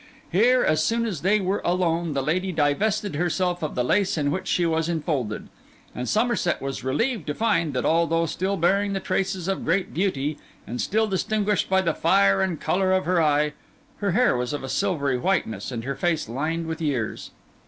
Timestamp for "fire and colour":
11.93-12.91